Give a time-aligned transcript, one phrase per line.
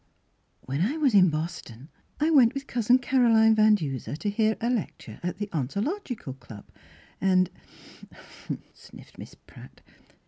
[0.65, 1.89] "When I was in Boston,
[2.19, 6.33] I went with Cousin Caroline Van Duser to hear a lec ture at the Ontological
[6.33, 6.65] Club,
[7.21, 7.51] and
[8.11, 8.15] —""Uh
[8.47, 9.81] huh!" sniffed Miss Pratt.